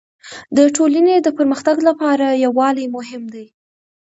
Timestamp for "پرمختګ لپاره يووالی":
1.37-2.85